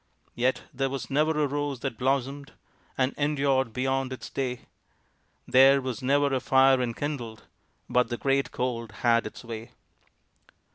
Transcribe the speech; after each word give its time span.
Yet 0.33 0.63
there 0.73 0.89
was 0.89 1.11
never 1.11 1.43
a 1.43 1.47
rose 1.47 1.81
that 1.81 1.99
blossomed 1.99 2.53
And 2.97 3.13
endured 3.19 3.71
beyond 3.71 4.11
its 4.11 4.31
day. 4.31 4.61
There 5.47 5.79
was 5.79 6.01
never 6.01 6.33
a 6.33 6.39
fire 6.39 6.81
enkindled 6.81 7.43
But 7.87 8.09
the 8.09 8.17
great 8.17 8.51
Cold 8.51 8.91
had 9.05 9.27
its 9.27 9.43
way. 9.43 9.73